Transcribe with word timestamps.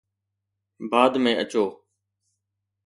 بعد 0.91 1.13
۾ 1.29 1.31
اچو 1.41 1.65